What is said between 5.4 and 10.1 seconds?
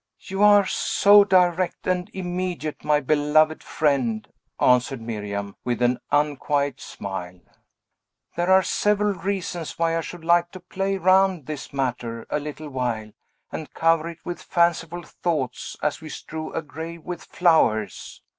with an unquiet smile. "There are several reasons why I